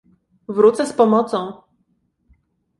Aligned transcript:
"Wrócę 0.47 0.85
z 0.87 0.93
pomocą." 0.93 1.61